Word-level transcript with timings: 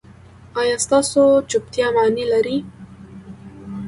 ایا 0.59 0.75
ستاسو 0.85 1.21
چوپتیا 1.49 1.87
معنی 1.95 2.25
لري؟ 2.31 2.57